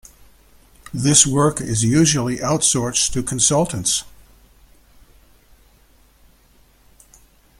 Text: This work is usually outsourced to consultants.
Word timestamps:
This 0.95 1.27
work 1.27 1.61
is 1.61 1.83
usually 1.83 2.37
outsourced 2.37 3.11
to 3.11 3.21
consultants. 3.21 4.03